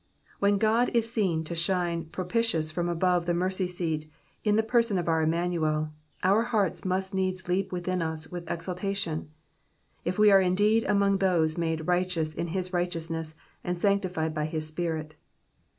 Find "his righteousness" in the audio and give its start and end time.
12.47-13.35